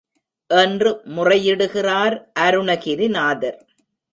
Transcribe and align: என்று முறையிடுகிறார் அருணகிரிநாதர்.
என்று 0.49 1.01
முறையிடுகிறார் 1.15 2.15
அருணகிரிநாதர். 2.39 3.59